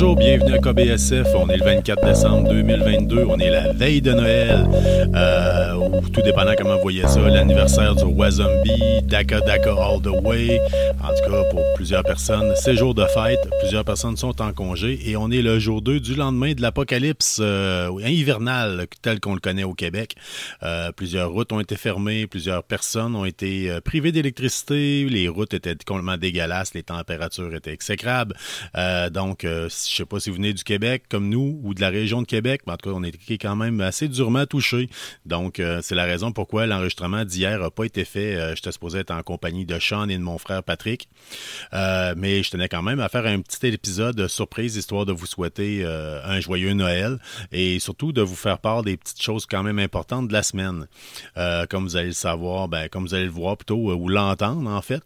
[0.00, 1.26] Bonjour, bienvenue à KBSF.
[1.34, 3.26] On est le 24 décembre 2022.
[3.28, 4.64] On est la veille de Noël.
[5.12, 7.20] Euh, ou tout dépendant comment vous voyez ça.
[7.20, 10.60] L'anniversaire du Wazombi, Daka Daka All the Way.
[11.02, 13.38] En tout cas, pour plusieurs personnes, c'est jour de fête.
[13.60, 14.98] Plusieurs personnes sont en congé.
[15.08, 19.38] Et on est le jour 2 du lendemain de l'apocalypse euh, hivernal tel qu'on le
[19.38, 20.16] connaît au Québec.
[20.64, 22.26] Euh, plusieurs routes ont été fermées.
[22.26, 25.06] Plusieurs personnes ont été euh, privées d'électricité.
[25.08, 26.74] Les routes étaient complètement dégueulasses.
[26.74, 28.34] Les températures étaient exécrables.
[28.76, 31.80] Euh, donc, euh, je sais pas si vous venez du Québec comme nous ou de
[31.80, 34.90] la région de Québec, mais en tout cas, on est quand même assez durement touché.
[35.26, 38.56] Donc, c'est la raison pourquoi l'enregistrement d'hier n'a pas été fait.
[38.56, 41.08] J'étais supposé être en compagnie de Sean et de mon frère Patrick.
[41.74, 45.26] Euh, mais je tenais quand même à faire un petit épisode surprise, histoire de vous
[45.26, 47.18] souhaiter euh, un joyeux Noël
[47.52, 50.86] et surtout de vous faire part des petites choses quand même importantes de la semaine.
[51.36, 54.08] Euh, comme vous allez le savoir, ben, comme vous allez le voir plutôt, euh, ou
[54.08, 55.04] l'entendre en fait,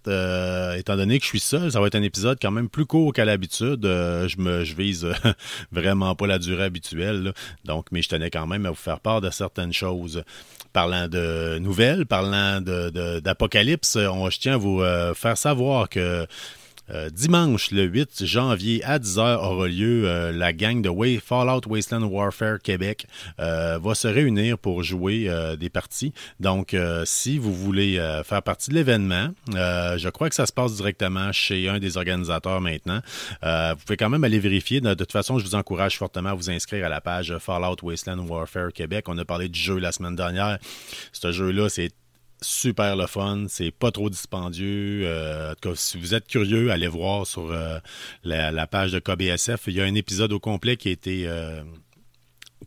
[0.79, 3.13] étant donné que je suis seul, ça va être un épisode quand même plus court
[3.13, 3.83] qu'à l'habitude.
[3.83, 5.07] Je me je vise
[5.73, 7.23] vraiment pas la durée habituelle.
[7.23, 7.33] là.
[7.65, 10.23] Donc, mais je tenais quand même à vous faire part de certaines choses.
[10.73, 14.83] Parlant de nouvelles, parlant de- de- d'apocalypse, on, je tiens à vous
[15.15, 16.27] faire savoir que
[16.91, 21.67] euh, dimanche, le 8 janvier à 10h aura lieu euh, la gang de Way, Fallout
[21.67, 23.07] Wasteland Warfare Québec
[23.41, 26.13] euh, va se réunir pour jouer des parties.
[26.41, 31.33] Donc, si vous voulez faire partie de l'événement, je crois que ça se passe directement
[31.33, 33.01] chez un des organisateurs maintenant.
[33.43, 34.81] Vous pouvez quand même aller vérifier.
[34.81, 38.27] De toute façon, je vous encourage fortement à vous inscrire à la page Fallout Wasteland
[38.27, 39.07] Warfare Québec.
[39.09, 40.59] On a parlé du jeu la semaine dernière.
[41.13, 41.91] Ce jeu-là, c'est
[42.43, 45.03] super le fun, c'est pas trop dispendieux.
[45.05, 47.79] Euh, en tout cas, si vous êtes curieux, allez voir sur euh,
[48.25, 49.63] la, page de KBSF.
[49.69, 51.63] Il y a un épisode au complet qui a été euh,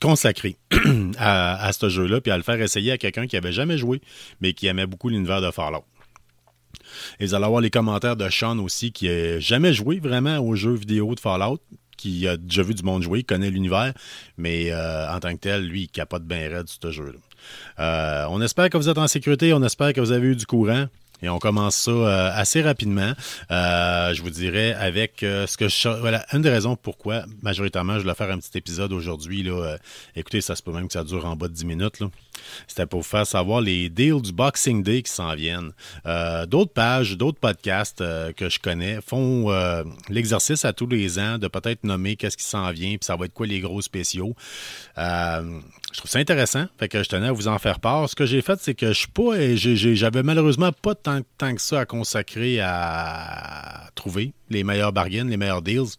[0.01, 0.57] consacré
[1.17, 4.01] à, ce jeu-là, puis à le faire essayer à quelqu'un qui avait jamais joué,
[4.41, 5.85] mais qui aimait beaucoup l'univers de Fallout.
[7.19, 10.55] Et vous allez avoir les commentaires de Sean aussi, qui n'a jamais joué vraiment aux
[10.55, 11.59] jeux vidéo de Fallout,
[11.97, 13.93] qui a déjà vu du monde jouer, connaît l'univers,
[14.37, 17.19] mais en tant que tel, lui, il capote bien raide ce jeu-là.
[17.79, 20.45] Euh, on espère que vous êtes en sécurité, on espère que vous avez eu du
[20.45, 20.85] courant.
[21.25, 23.13] Et on commence ça euh, assez rapidement.
[23.49, 25.89] Euh, je vous dirais avec euh, ce que je...
[25.89, 29.41] Voilà, une des raisons pourquoi, majoritairement, je voulais faire un petit épisode aujourd'hui.
[29.41, 29.77] Là,
[30.15, 31.99] écoutez, ça se peut même que ça dure en bas de 10 minutes.
[31.99, 32.09] là.
[32.67, 35.71] C'était pour vous faire savoir les deals du Boxing Day qui s'en viennent.
[36.47, 38.03] D'autres pages, d'autres podcasts
[38.35, 39.49] que je connais font
[40.09, 43.25] l'exercice à tous les ans de peut-être nommer qu'est-ce qui s'en vient, puis ça va
[43.25, 44.35] être quoi les gros spéciaux.
[45.95, 48.09] Je trouve ça intéressant, fait que je tenais à vous en faire part.
[48.09, 50.93] Ce que j'ai fait, c'est que je suis pas, j'avais malheureusement pas
[51.37, 55.95] tant, que ça à consacrer à trouver les meilleures bargaines, les meilleurs deals.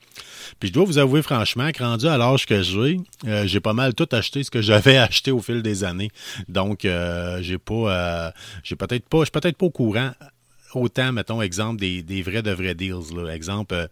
[0.61, 3.73] Puis je dois vous avouer franchement que rendu à l'âge que j'ai, euh, j'ai pas
[3.73, 6.11] mal tout acheté ce que j'avais acheté au fil des années.
[6.49, 8.31] Donc euh, j'ai pas, euh,
[8.63, 10.13] j'ai peut-être pas, je suis peut-être pas au courant
[10.77, 13.29] autant, mettons, exemple, des, vrais de vrais deals.
[13.31, 13.87] Exemple, euh,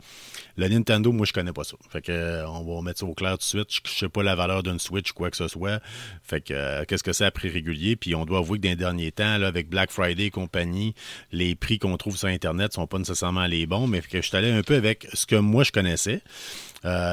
[0.57, 1.77] le Nintendo, moi, je connais pas ça.
[1.91, 3.67] Fait que, euh, on va mettre ça au clair tout de suite.
[3.71, 5.81] Je, je sais pas la valeur d'une Switch, quoi que ce soit.
[6.23, 7.97] Fait que, euh, qu'est-ce que c'est à prix régulier?
[7.97, 10.95] Puis on doit avouer que dans les derniers temps, avec Black Friday et compagnie,
[11.33, 14.51] les prix qu'on trouve sur Internet sont pas nécessairement les bons, mais je suis allé
[14.51, 16.23] un peu avec ce que moi, je connaissais.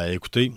[0.09, 0.51] Écoutez,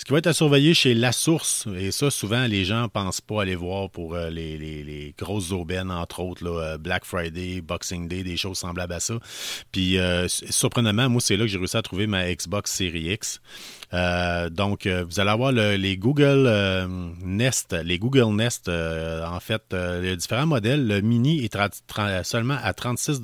[0.00, 3.20] ce qui va être à surveiller chez La Source, et ça, souvent, les gens pensent
[3.20, 7.60] pas aller voir pour euh, les, les- les grosses aubaines, entre autres, euh, Black Friday,
[7.60, 9.18] Boxing Day, des choses semblables à ça.
[9.72, 13.12] Puis, euh, su- surprenamment, moi, c'est là que j'ai réussi à trouver ma Xbox Series
[13.12, 13.42] X.
[13.92, 16.48] Donc, vous allez avoir le- les Google
[17.22, 20.86] Nest, les Google Nest, en fait, a différents modèles.
[20.86, 21.58] Le Mini est
[22.24, 23.20] seulement à 36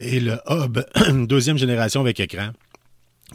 [0.00, 0.78] et le Hub,
[1.26, 2.50] deuxième génération avec écran,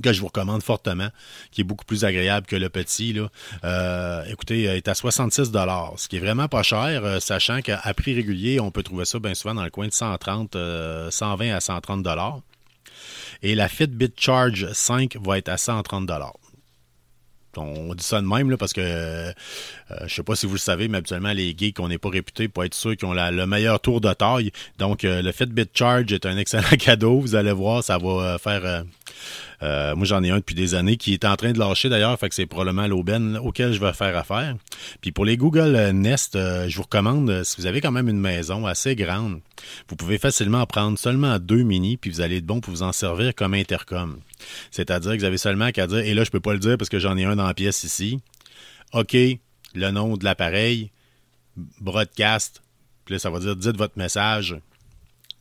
[0.02, 1.09] que je vous recommande fortement,
[1.52, 3.13] qui est beaucoup plus agréable que le petit.
[3.13, 3.30] Là.
[3.63, 5.52] Euh, écoutez, euh, est à 66
[5.97, 9.19] ce qui est vraiment pas cher, euh, sachant qu'à prix régulier, on peut trouver ça
[9.19, 12.40] bien souvent dans le coin de 130, euh, 120 à 130 dollars.
[13.44, 16.10] Et la Fitbit Charge 5 va être à 130
[17.60, 19.31] on dit ça de même là, parce que euh,
[19.92, 22.10] euh, je sais pas si vous le savez, mais habituellement les geeks, on n'est pas
[22.10, 24.51] réputés pour être ceux qui ont la- le meilleur tour de taille.
[24.77, 27.19] Donc euh, le Fitbit Charge est un excellent cadeau.
[27.19, 28.63] Vous allez voir, ça va euh, faire.
[28.66, 28.83] euh,
[29.64, 32.18] euh, moi j'en ai un depuis des années qui est en train de lâcher d'ailleurs,
[32.19, 34.56] fait que c'est probablement l'aubaine auquel je vais faire affaire.
[35.02, 38.10] Puis pour les Google Nest, euh, je vous recommande, euh, si vous avez quand même
[38.10, 39.40] une maison assez grande,
[39.90, 42.84] vous pouvez facilement en prendre seulement deux mini, puis vous allez être bon pour vous
[42.84, 44.19] en servir comme intercom.
[44.72, 46.90] C'est-à-dire que vous avez seulement qu'à dire, et là je peux pas le dire parce
[46.90, 48.19] que j'en ai un dans la pièce ici.
[48.94, 49.16] OK,
[49.74, 50.92] le nom de l'appareil,
[51.81, 52.62] broadcast,
[53.06, 54.56] puis là ça va dire dites votre message,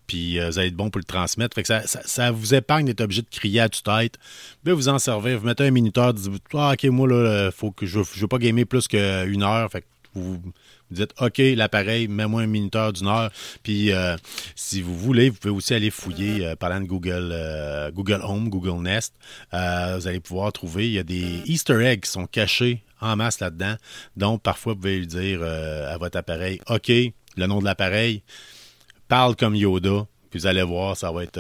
[0.07, 1.55] puis euh, vous allez être bon pour le transmettre.
[1.55, 4.19] Fait que ça, vous épargne d'être obligé de crier à tue-tête.
[4.65, 7.87] Puis vous en servir, vous mettez un minuteur, dites ah, ok, moi là, faut que
[7.87, 9.71] je, je veux pas gamer plus qu'une heure.
[9.71, 9.87] Fait que
[10.17, 10.53] vous, Vous
[10.91, 13.31] dites OK, l'appareil, mets-moi un minuteur d'une heure.
[13.63, 14.17] Puis euh,
[14.55, 18.49] si vous voulez, vous pouvez aussi aller fouiller, euh, parlant de Google, euh, Google Home,
[18.49, 19.15] Google Nest.
[19.53, 23.41] vous allez pouvoir trouver, il y a des Easter eggs qui sont cachés en masse
[23.41, 23.77] là-dedans.
[24.17, 28.23] Donc, parfois, vous pouvez lui dire à votre appareil OK, le nom de l'appareil,
[29.09, 30.07] parle comme Yoda.
[30.31, 31.39] Puis vous allez voir, ça va être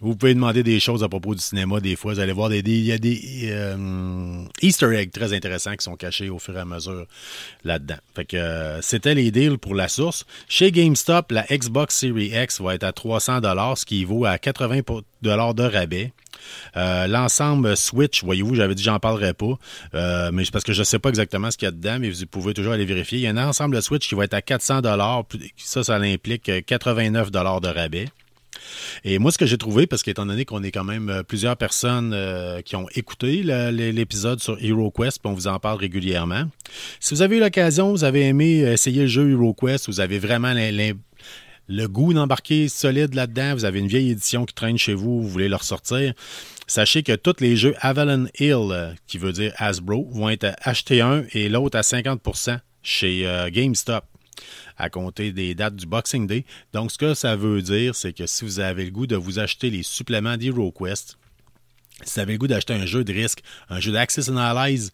[0.00, 2.14] vous pouvez demander des choses à propos du cinéma des fois.
[2.14, 5.96] Vous allez voir, des, il y a des euh, Easter eggs très intéressants qui sont
[5.96, 7.06] cachés au fur et à mesure
[7.64, 7.96] là-dedans.
[8.14, 10.24] Fait que euh, c'était les deals pour la source.
[10.48, 13.40] Chez GameStop, la Xbox Series X va être à 300
[13.76, 14.80] ce qui vaut à 80
[15.22, 16.12] de rabais.
[16.76, 19.58] Euh, l'ensemble Switch, voyez-vous, j'avais dit j'en parlerai pas,
[20.32, 22.26] mais parce que je ne sais pas exactement ce qu'il y a dedans, mais vous
[22.26, 23.18] pouvez toujours aller vérifier.
[23.18, 24.80] Il y a un ensemble Switch qui va être à 400
[25.56, 28.06] Ça, ça implique 89 de rabais.
[29.04, 31.56] Et moi, ce que j'ai trouvé, parce qu'étant donné qu'on est quand même euh, plusieurs
[31.56, 36.44] personnes euh, qui ont écouté l'épisode sur HeroQuest, puis on vous en parle régulièrement,
[37.00, 40.18] si vous avez eu l'occasion, vous avez aimé euh, essayer le jeu HeroQuest, vous avez
[40.18, 40.54] vraiment
[41.70, 45.28] le goût d'embarquer solide là-dedans, vous avez une vieille édition qui traîne chez vous, vous
[45.28, 46.14] voulez le ressortir,
[46.66, 51.24] sachez que tous les jeux Avalon Hill, qui veut dire Hasbro, vont être achetés un
[51.32, 54.04] et l'autre à 50% chez GameStop
[54.78, 56.44] à compter des dates du Boxing Day.
[56.72, 59.38] Donc, ce que ça veut dire, c'est que si vous avez le goût de vous
[59.38, 61.18] acheter les suppléments d'HeroQuest,
[62.04, 64.92] si vous avez le goût d'acheter un jeu de risque, un jeu d'Access Analyze,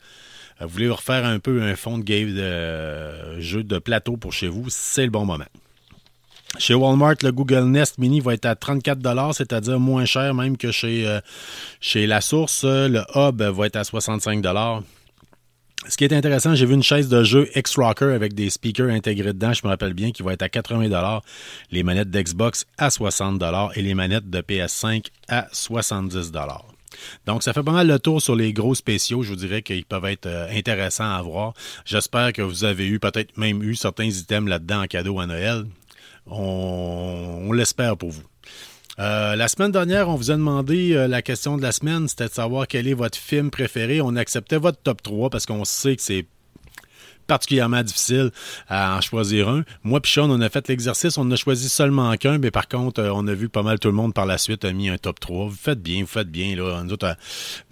[0.61, 4.17] euh, vous voulez refaire un peu un fond de game de euh, jeu de plateau
[4.17, 5.45] pour chez vous, c'est le bon moment.
[6.57, 10.71] Chez Walmart, le Google Nest Mini va être à 34 c'est-à-dire moins cher même que
[10.71, 11.21] chez, euh,
[11.81, 12.65] chez La Source.
[12.65, 14.41] Le Hub va être à 65
[15.89, 19.33] ce qui est intéressant, j'ai vu une chaise de jeu X-Rocker avec des speakers intégrés
[19.33, 21.21] dedans, je me rappelle bien, qui va être à 80
[21.71, 23.43] les manettes d'Xbox à 60
[23.75, 26.33] et les manettes de PS5 à 70
[27.27, 29.25] donc, ça fait pas mal le tour sur les gros spéciaux.
[29.25, 31.53] Je vous dirais qu'ils peuvent être euh, intéressants à voir.
[31.85, 35.65] J'espère que vous avez eu, peut-être même eu certains items là-dedans en cadeau à Noël.
[36.27, 38.23] on l'espère pour vous.
[38.99, 42.29] Euh, la semaine dernière, on vous a demandé euh, la question de la semaine, c'était
[42.29, 44.01] de savoir quel est votre film préféré.
[44.01, 46.27] On acceptait votre top 3 parce qu'on sait que c'est
[47.27, 48.31] particulièrement difficile
[48.69, 49.65] à en choisir un.
[49.83, 53.01] Moi puis Sean, on a fait l'exercice, on a choisi seulement qu'un, mais par contre,
[53.01, 54.99] euh, on a vu pas mal tout le monde par la suite a mis un
[54.99, 55.47] top 3.
[55.47, 56.55] Vous faites bien, vous faites bien.
[56.55, 56.85] Là.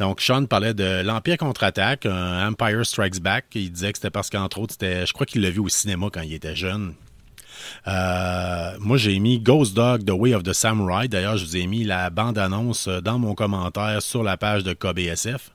[0.01, 3.45] donc, Sean parlait de l'Empire contre-attaque, Empire Strikes Back.
[3.55, 6.09] Il disait que c'était parce qu'entre autres, c'était, je crois qu'il l'a vu au cinéma
[6.13, 6.95] quand il était jeune.
[7.87, 11.09] Euh, moi, j'ai mis Ghost Dog, The Way of the Samurai.
[11.09, 15.51] D'ailleurs, je vous ai mis la bande-annonce dans mon commentaire sur la page de KBSF.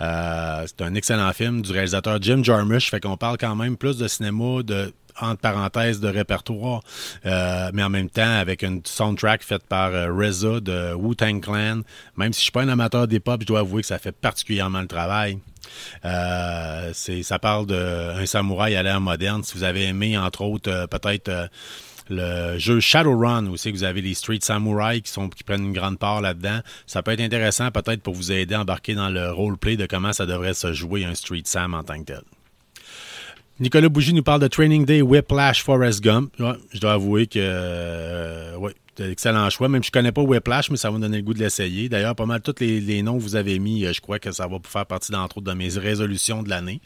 [0.00, 2.90] Euh, c'est un excellent film du réalisateur Jim Jarmusch.
[2.90, 6.82] Fait qu'on parle quand même plus de cinéma, de entre parenthèses de répertoire,
[7.26, 11.80] euh, mais en même temps avec une soundtrack faite par Reza de Wu-Tang Clan.
[12.16, 14.12] Même si je suis pas un amateur des pop, je dois avouer que ça fait
[14.12, 15.38] particulièrement le travail.
[16.04, 19.42] Euh, ça parle d'un samouraï à l'ère moderne.
[19.42, 21.46] Si vous avez aimé, entre autres, euh, peut-être euh,
[22.08, 25.98] le jeu Shadowrun aussi, que vous avez les Street Samurai qui, qui prennent une grande
[25.98, 26.60] part là-dedans.
[26.86, 30.12] Ça peut être intéressant peut-être pour vous aider à embarquer dans le roleplay de comment
[30.12, 32.22] ça devrait se jouer un Street Sam en tant que tel.
[33.60, 36.32] Nicolas Bougie nous parle de Training Day Whiplash Forest Gump.
[36.38, 39.68] je dois avouer que oui, excellent choix.
[39.68, 41.90] Même je ne connais pas Whiplash, mais ça va me donner le goût de l'essayer.
[41.90, 44.46] D'ailleurs, pas mal tous les, noms que vous avez mis, euh, je crois que ça
[44.46, 46.80] va faire partie, d'entre autres, de mes résolutions de l'année.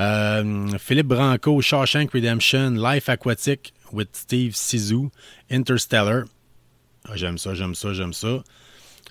[0.00, 5.10] Euh, Philippe Branco, Shawshank Redemption, Life Aquatic with Steve Sisu,
[5.50, 6.24] Interstellar.
[7.08, 8.42] Ah, j'aime ça, j'aime ça, j'aime ça.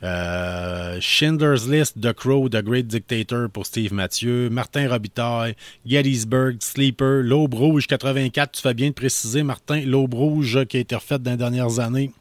[0.04, 7.24] Euh, Schindler's List, The Crow, The Great Dictator pour Steve Mathieu, Martin Robitaille, Gettysburg, Sleeper,
[7.24, 8.52] L'Aube Rouge 84.
[8.52, 11.80] Tu fais bien de préciser, Martin, L'Aube Rouge qui a été refaite dans les dernières
[11.80, 12.12] années.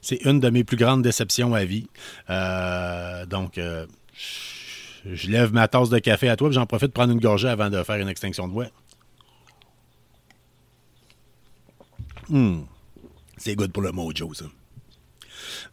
[0.00, 1.86] C'est une de mes plus grandes déceptions à vie.
[2.28, 3.86] Euh, donc, euh,
[5.06, 7.70] je lève ma tasse de café à toi, j'en profite pour prendre une gorgée avant
[7.70, 8.66] de faire une extinction de voix.
[12.28, 12.60] Hmm.
[13.36, 14.44] C'est good pour le mojo, ça.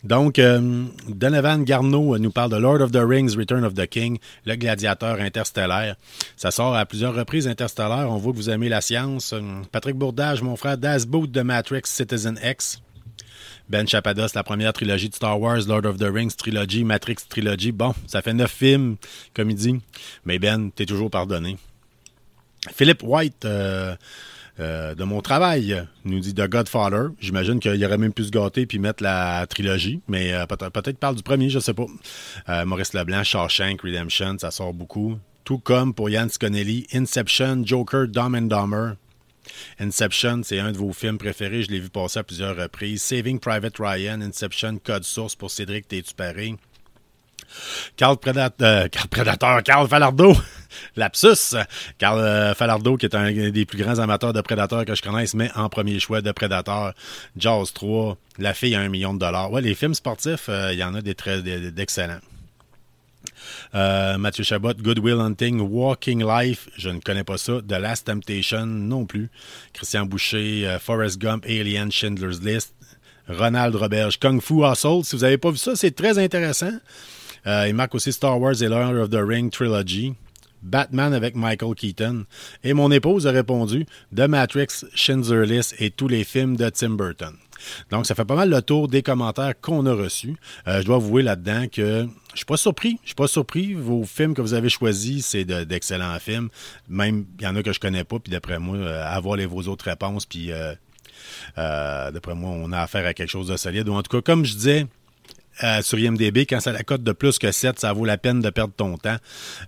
[0.04, 4.18] Donc, euh, Donovan Garneau nous parle de Lord of the Rings, Return of the King,
[4.46, 5.96] le gladiateur interstellaire.
[6.38, 8.10] Ça sort à plusieurs reprises interstellaire.
[8.10, 9.34] On voit que vous aimez la science.
[9.72, 12.82] Patrick Bourdage, mon frère Das Boot de Matrix Citizen X.
[13.70, 17.72] Ben Chapados, la première trilogie de Star Wars, Lord of the Rings trilogy, Matrix trilogy.
[17.72, 18.96] Bon, ça fait neuf films,
[19.36, 19.80] comme il dit.
[20.26, 21.58] Mais Ben, t'es toujours pardonné.
[22.74, 23.96] Philippe White, euh,
[24.60, 27.10] euh, de mon travail, nous dit The Godfather.
[27.20, 31.16] J'imagine qu'il aurait même pu se gâter puis mettre la trilogie, mais euh, peut-être parle
[31.16, 31.86] du premier, je sais pas.
[32.66, 35.18] Maurice Leblanc, Shawshank, Redemption, ça sort beaucoup.
[35.44, 38.96] Tout comme pour Yann Sconelli, Inception, Joker, Dumb and Dumber,
[39.80, 41.64] Inception, c'est un de vos films préférés.
[41.64, 43.02] Je l'ai vu passer à plusieurs reprises.
[43.02, 46.14] Saving Private Ryan, Inception, Code Source pour Cédric T'es-tu
[47.96, 50.36] Carl, Predator, euh, Carl Falardeau.
[50.96, 51.56] Lapsus.
[51.98, 55.50] Carl Falardo, qui est un des plus grands amateurs de Predator que je connaisse, mais
[55.56, 56.94] en premier choix de Predator.
[57.38, 58.18] Jaws 3.
[58.38, 59.52] La fille a un million de dollars.
[59.52, 62.20] Ouais, les films sportifs, il y en a des très d'excellents.
[63.76, 67.62] Euh, Mathieu Chabot, Good Will Hunting, Walking Life, je ne connais pas ça.
[67.68, 69.30] The Last Temptation non plus.
[69.74, 72.74] Christian Boucher, euh, Forrest Gump, Alien, Schindler's List.
[73.28, 75.04] Ronald Roberge, Kung Fu Hustle.
[75.04, 76.72] Si vous n'avez pas vu ça, c'est très intéressant.
[77.48, 80.14] Euh, il marque aussi Star Wars et Lord of the Ring Trilogy.
[80.62, 82.26] Batman avec Michael Keaton.
[82.66, 86.92] Et mon épouse a répondu The Matrix, Schindler's List et tous les films de Tim
[86.92, 87.34] Burton.
[87.92, 90.36] Donc, ça fait pas mal le tour des commentaires qu'on a reçus.
[90.68, 93.00] je dois avouer là-dedans que je suis pas surpris.
[93.04, 93.74] Je suis pas surpris.
[93.74, 96.50] Vos films que vous avez choisis, c'est d'excellents films.
[96.88, 99.46] Même, il y en a que je connais pas, puis d'après moi, euh, avoir les,
[99.46, 100.74] vos autres réponses, puis euh,
[101.58, 103.90] euh, d'après moi, on a affaire à quelque chose de solide.
[103.90, 104.88] Ou en tout cas, comme je disais,
[105.82, 108.50] sur IMDB, quand ça la cote de plus que 7, ça vaut la peine de
[108.50, 109.18] perdre ton temps.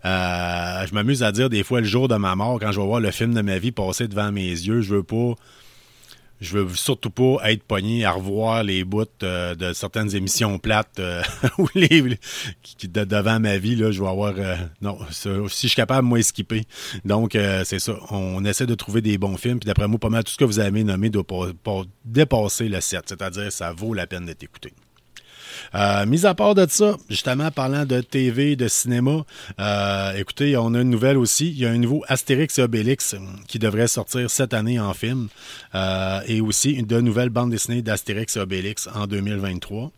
[0.03, 2.99] je m'amuse à dire des fois le jour de ma mort, quand je vais voir
[2.99, 5.35] le film de ma vie passer devant mes yeux, je veux pas
[6.41, 10.99] je veux surtout pas être pogné à revoir les bouts euh, de certaines émissions plates
[10.99, 11.21] euh,
[11.59, 12.17] ou les,
[12.63, 16.21] qui, devant ma vie là, je vais avoir euh, non, si je suis capable moi
[16.23, 16.63] skipper.
[17.05, 20.23] Donc c'est ça, on essaie de trouver des bons films puis d'après moi pas mal
[20.23, 24.07] tout ce que vous avez nommé doit pas, dépasser le 7, c'est-à-dire ça vaut la
[24.07, 24.73] peine d'être écouté.
[25.75, 29.25] Euh, mis à part de ça, justement, parlant de TV, de cinéma,
[29.59, 31.49] euh, écoutez, on a une nouvelle aussi.
[31.49, 34.93] Il y a un nouveau Astérix et Obélix euh, qui devrait sortir cette année en
[34.93, 35.27] film.
[36.27, 39.91] et aussi de nouvelles bandes dessinées d'Astérix et Obélix en 2023.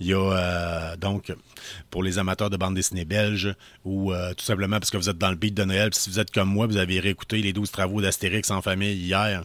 [0.00, 1.32] Il y a donc
[1.90, 5.30] pour les amateurs de bandes dessinées belges ou tout simplement parce que vous êtes dans
[5.30, 8.00] le beat de Noël, si vous êtes comme moi, vous avez réécouté les 12 travaux
[8.00, 9.42] d'Astérix en famille hier.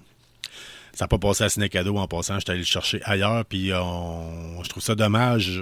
[0.96, 2.40] Ça n'a pas passé à Ciné Cadeau en passant.
[2.40, 3.46] J'étais allé le chercher ailleurs.
[3.46, 5.62] Puis je trouve ça dommage,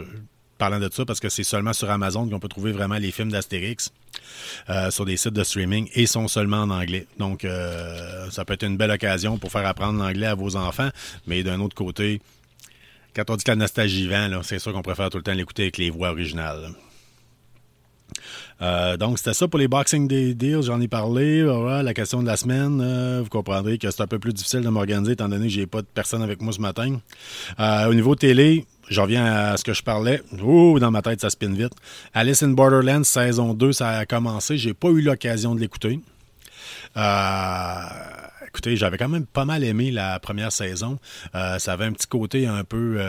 [0.58, 3.32] parlant de ça, parce que c'est seulement sur Amazon qu'on peut trouver vraiment les films
[3.32, 3.92] d'Astérix.
[4.70, 7.08] Euh, sur des sites de streaming et sont seulement en anglais.
[7.20, 10.90] Donc, euh, ça peut être une belle occasion pour faire apprendre l'anglais à vos enfants.
[11.28, 12.22] Mais d'un autre côté,
[13.16, 15.64] quand on dit que la nostalgie vend, c'est sûr qu'on préfère tout le temps l'écouter
[15.64, 16.70] avec les voix originales.
[18.62, 20.64] Euh, donc, c'était ça pour les Boxing Day Deals.
[20.64, 21.44] J'en ai parlé.
[21.84, 24.70] La question de la semaine, euh, vous comprendrez que c'est un peu plus difficile de
[24.70, 27.00] m'organiser étant donné que j'ai pas de personne avec moi ce matin.
[27.60, 30.22] Euh, au niveau télé, je reviens à ce que je parlais.
[30.42, 31.74] Ouh, dans ma tête, ça spin vite.
[32.14, 34.58] Alice in Borderlands, saison 2, ça a commencé.
[34.58, 36.00] J'ai pas eu l'occasion de l'écouter.
[38.48, 41.00] écoutez, j'avais quand même pas mal aimé la première saison.
[41.34, 43.00] ça avait un petit côté un peu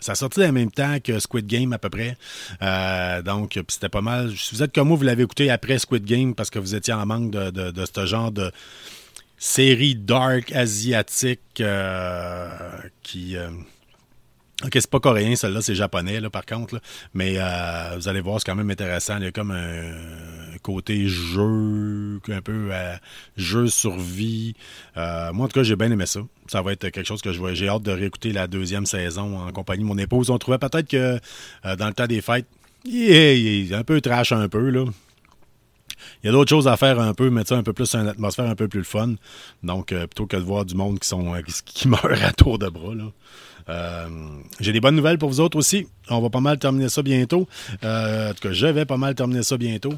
[0.00, 2.16] ça a sorti en même temps que Squid Game à peu près.
[2.62, 4.32] Euh, donc, c'était pas mal.
[4.36, 6.94] Si vous êtes comme moi, vous l'avez écouté après Squid Game parce que vous étiez
[6.94, 8.52] en manque de, ce genre de
[9.38, 12.48] série dark asiatique euh,
[13.02, 13.36] qui.
[13.36, 13.50] Euh,
[14.64, 16.80] Ok, c'est pas coréen, celle-là, c'est japonais, là, par contre.
[17.12, 17.34] Mais
[17.94, 19.18] vous allez voir, c'est quand même intéressant.
[19.18, 22.96] Il y a comme un côté jeu, un peu euh,
[23.36, 24.54] jeu survie.
[24.96, 26.20] Euh, moi, en tout cas, j'ai bien aimé ça.
[26.48, 27.54] Ça va être quelque chose que je vois.
[27.54, 30.30] J'ai hâte de réécouter la deuxième saison en compagnie de mon épouse.
[30.30, 31.18] On trouvait peut-être que
[31.76, 32.46] dans le temps des fêtes,
[32.84, 34.84] il est un peu trash un peu, là.
[36.22, 38.06] Il y a d'autres choses à faire un peu, mettre ça un peu plus une
[38.06, 39.14] atmosphère un peu plus fun.
[39.62, 41.34] Donc, plutôt que de voir du monde qui sont
[41.64, 42.92] qui, meurt à tour de bras.
[43.68, 44.08] Euh,
[44.60, 45.86] j'ai des bonnes nouvelles pour vous autres aussi.
[46.08, 47.48] On va pas mal terminer ça bientôt.
[47.84, 49.94] Euh, en tout cas, je vais pas mal terminer ça bientôt.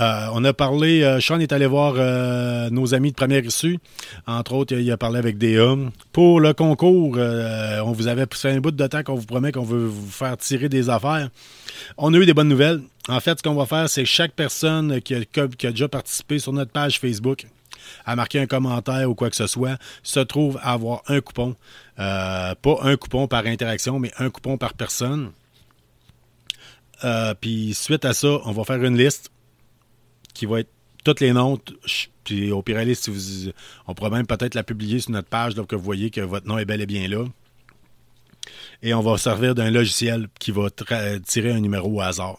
[0.00, 1.94] Euh, on a parlé, Sean est allé voir
[2.70, 3.78] nos amis de première issue.
[4.26, 5.90] Entre autres, il a parlé avec des hommes.
[6.12, 9.62] Pour le concours, on vous avait fait un bout de temps qu'on vous promet qu'on
[9.62, 11.28] veut vous faire tirer des affaires.
[11.96, 12.80] On a eu des bonnes nouvelles.
[13.08, 16.38] En fait, ce qu'on va faire, c'est chaque personne qui a, qui a déjà participé
[16.38, 17.46] sur notre page Facebook
[18.04, 21.56] à marquer un commentaire ou quoi que ce soit, se trouve à avoir un coupon.
[21.98, 25.32] Euh, pas un coupon par interaction, mais un coupon par personne.
[27.04, 29.30] Euh, puis suite à ça, on va faire une liste
[30.34, 30.70] qui va être
[31.04, 31.58] toutes les noms.
[32.24, 33.52] Puis au pire, si vous,
[33.86, 36.46] on pourra même peut-être la publier sur notre page, donc que vous voyez que votre
[36.46, 37.24] nom est bel et bien là.
[38.82, 40.68] Et on va servir d'un logiciel qui va
[41.26, 42.38] tirer un numéro au hasard.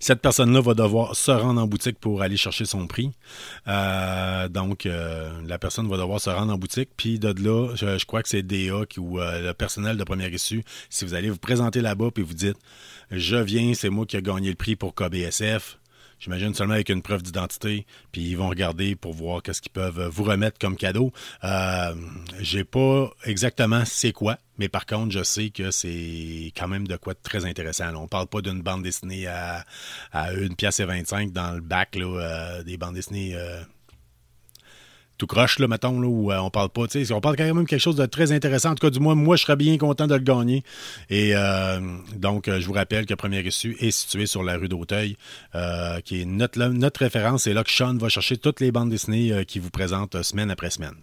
[0.00, 3.12] Cette personne-là va devoir se rendre en boutique pour aller chercher son prix.
[3.66, 6.90] Euh, donc, euh, la personne va devoir se rendre en boutique.
[6.96, 10.32] Puis de là, je, crois que c'est DA qui, ou euh, le personnel de première
[10.32, 10.64] issue.
[10.90, 12.56] Si vous allez vous présenter là-bas puis vous dites,
[13.10, 15.78] je viens, c'est moi qui ai gagné le prix pour KBSF.
[16.20, 20.08] J'imagine seulement avec une preuve d'identité, puis ils vont regarder pour voir qu'est-ce qu'ils peuvent
[20.08, 21.12] vous remettre comme cadeau.
[21.44, 21.94] Euh,
[22.40, 26.96] j'ai pas exactement c'est quoi, mais par contre, je sais que c'est quand même de
[26.96, 27.94] quoi de très intéressant.
[27.94, 29.64] On parle pas d'une bande dessinée à,
[30.12, 33.62] à 1 pièce et 25 dans le bac là, euh, des bandes dessinées euh,
[35.18, 36.84] tout croche, là, mettons, là, où on parle pas.
[37.10, 38.70] On parle quand même quelque chose de très intéressant.
[38.70, 40.62] En tout cas, du moins, moi, je serais bien content de le gagner.
[41.10, 41.34] Et
[42.16, 45.16] donc, je vous rappelle que Premier Issue est situé sur la rue d'Auteuil,
[46.04, 47.42] qui est notre, notre référence.
[47.42, 50.70] C'est là que Sean va chercher toutes les bandes dessinées qu'il vous présente semaine après
[50.70, 50.94] semaine.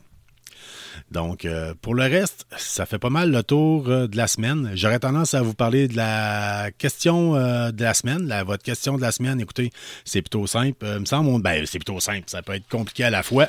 [1.12, 4.72] Donc, euh, pour le reste, ça fait pas mal le tour euh, de la semaine.
[4.76, 8.34] J'aurais tendance à vous parler de la question euh, de la semaine.
[8.46, 9.72] votre question de la semaine, écoutez,
[10.04, 10.86] c'est plutôt simple.
[10.86, 12.24] me semble, ben, c'est plutôt simple.
[12.28, 13.48] Ça peut être compliqué à la fois.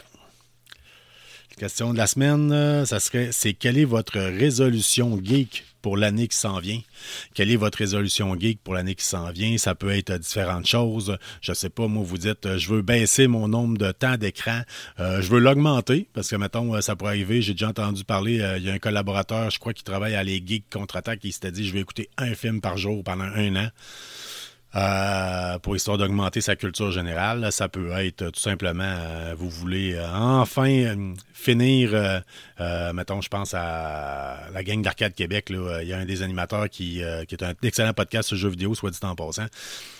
[1.58, 6.36] Question de la semaine, ça serait, c'est quelle est votre résolution geek pour l'année qui
[6.36, 6.80] s'en vient?
[7.32, 9.56] Quelle est votre résolution geek pour l'année qui s'en vient?
[9.56, 11.16] Ça peut être différentes choses.
[11.40, 14.60] Je sais pas, moi, vous dites, euh, je veux baisser mon nombre de temps d'écran.
[15.00, 17.40] Euh, je veux l'augmenter parce que, mettons, euh, ça pourrait arriver.
[17.40, 20.42] J'ai déjà entendu parler, il y a un collaborateur, je crois, qui travaille à les
[20.46, 23.68] Geeks Contre-Attaque, qui s'était dit, je vais écouter un film par jour pendant un an.
[24.76, 27.50] Euh, pour histoire d'augmenter sa culture générale.
[27.50, 32.22] Ça peut être tout simplement, euh, vous voulez euh, enfin finir,
[32.92, 35.46] mettons, je pense à la gang d'Arcade Québec.
[35.50, 38.90] Il y a un des animateurs qui, est un excellent podcast sur jeux vidéo, soit
[38.90, 39.46] dit en passant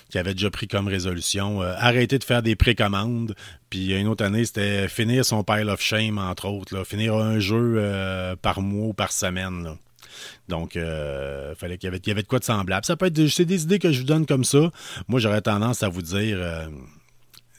[0.08, 3.34] qui avait déjà pris comme résolution arrêter de faire des précommandes.
[3.70, 6.84] Puis une autre année, c'était finir son pile of shame, entre autres.
[6.84, 9.76] Finir un jeu par mois ou par semaine.
[10.48, 12.84] Donc, euh, fallait qu'il y, avait, de quoi de semblable.
[12.84, 14.70] Ça peut être c'est des idées que je vous donne comme ça.
[15.08, 16.66] Moi, j'aurais tendance à vous dire euh,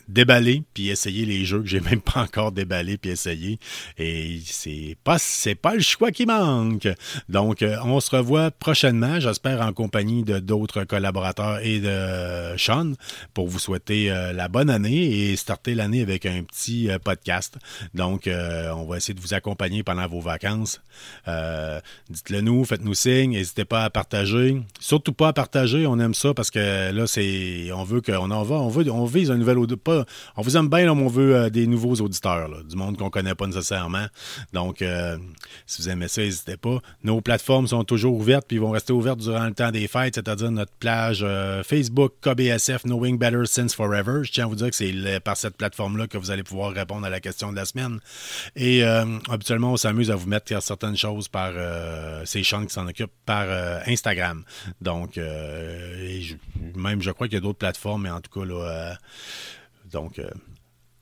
[0.07, 3.59] déballer puis essayer les jeux que j'ai même pas encore déballé puis essayé
[3.97, 6.87] et c'est pas c'est pas le choix qui manque.
[7.29, 12.93] Donc euh, on se revoit prochainement, j'espère en compagnie de d'autres collaborateurs et de Sean
[13.33, 17.57] pour vous souhaiter euh, la bonne année et starter l'année avec un petit euh, podcast.
[17.93, 20.81] Donc on va essayer de vous accompagner pendant vos vacances.
[22.09, 26.33] dites-le nous, faites-nous signe, n'hésitez pas à partager, surtout pas à partager, on aime ça
[26.33, 29.57] parce que là c'est on veut qu'on en va, on veut on vise un nouvel
[29.75, 29.96] pas
[30.35, 33.35] on vous aime bien, mais on veut euh, des nouveaux auditeurs, du monde qu'on connaît
[33.35, 34.07] pas nécessairement.
[34.53, 35.17] Donc, euh,
[35.65, 36.79] si vous aimez ça, n'hésitez pas.
[37.03, 40.51] Nos plateformes sont toujours ouvertes, puis vont rester ouvertes durant le temps des fêtes, c'est-à-dire
[40.51, 44.23] notre plage euh, Facebook, KBSF, Knowing Better Since Forever.
[44.23, 47.05] Je tiens à vous dire que c'est par cette plateforme-là que vous allez pouvoir répondre
[47.05, 47.99] à la question de la semaine.
[48.55, 51.53] Et habituellement, on s'amuse à vous mettre certaines choses par
[52.25, 53.47] ces Sean qui s'en occupent par
[53.87, 54.43] Instagram.
[54.81, 55.19] Donc,
[56.75, 58.97] même je crois qu'il y a d'autres plateformes, mais en tout cas, là,
[59.91, 60.29] donc, euh,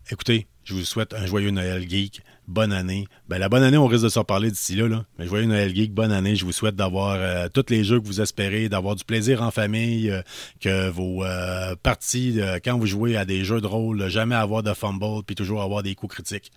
[0.10, 3.08] écoutez, je vous souhaite un joyeux Noël geek bonne année.
[3.28, 5.06] Ben, la bonne année, on risque de s'en parler d'ici là, là.
[5.17, 6.36] Mais joyeux Noël Geek, bonne année.
[6.36, 9.51] Je vous souhaite d'avoir euh, tous les jeux que vous espérez, d'avoir du plaisir en
[9.51, 10.21] famille, euh,
[10.62, 14.73] que vos euh, parties, quand vous jouez à des jeux de rôle, jamais avoir de
[14.73, 16.51] fumble, puis toujours avoir des coups critiques.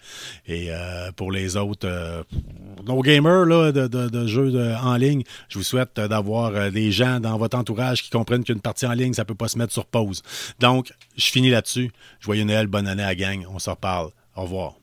[0.46, 0.70] Et
[1.16, 1.88] pour les autres,
[2.86, 7.56] nos gamers là, de, jeux en ligne, je vous souhaite d'avoir des gens dans votre
[7.56, 10.22] entourage qui comprennent qu'une partie en ligne, ça peut pas se mettre sur pause.
[10.60, 11.90] Donc, je finis là-dessus.
[12.20, 13.44] Joyeux Noël, bonne année à gang.
[13.52, 13.97] On se reparle.
[14.38, 14.77] Au revoir.